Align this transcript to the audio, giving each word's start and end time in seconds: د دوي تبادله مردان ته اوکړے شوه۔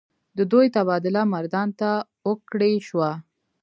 د 0.37 0.39
دوي 0.51 0.67
تبادله 0.75 1.21
مردان 1.33 1.69
ته 1.79 1.91
اوکړے 2.27 2.71
شوه۔ 2.87 3.11